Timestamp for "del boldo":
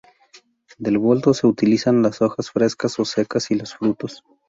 0.79-1.31